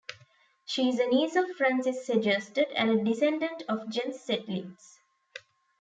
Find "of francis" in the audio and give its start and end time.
1.35-2.07